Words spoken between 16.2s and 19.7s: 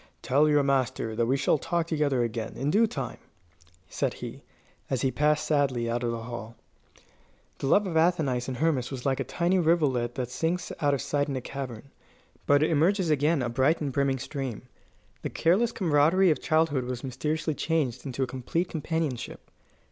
of childhood was mysteriously changed into a complete companionship.